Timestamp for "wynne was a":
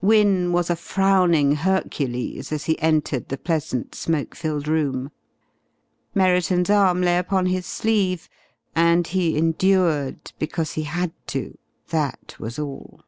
0.00-0.74